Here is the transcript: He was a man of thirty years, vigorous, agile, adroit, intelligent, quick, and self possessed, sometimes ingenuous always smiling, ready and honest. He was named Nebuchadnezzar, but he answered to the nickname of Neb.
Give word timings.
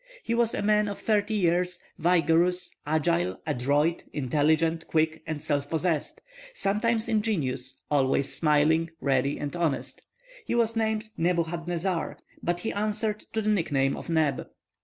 He 0.23 0.33
was 0.33 0.55
a 0.55 0.63
man 0.63 0.87
of 0.87 0.97
thirty 0.97 1.35
years, 1.35 1.77
vigorous, 1.99 2.71
agile, 2.87 3.39
adroit, 3.45 4.03
intelligent, 4.13 4.87
quick, 4.87 5.21
and 5.27 5.43
self 5.43 5.69
possessed, 5.69 6.21
sometimes 6.55 7.07
ingenuous 7.07 7.79
always 7.91 8.33
smiling, 8.33 8.89
ready 8.99 9.37
and 9.37 9.55
honest. 9.55 10.01
He 10.43 10.55
was 10.55 10.75
named 10.75 11.11
Nebuchadnezzar, 11.17 12.17
but 12.41 12.61
he 12.61 12.73
answered 12.73 13.27
to 13.33 13.43
the 13.43 13.49
nickname 13.51 13.95
of 13.95 14.09
Neb. 14.09 14.47